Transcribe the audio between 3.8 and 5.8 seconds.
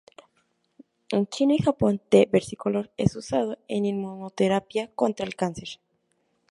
inmunoterapia contra el cáncer.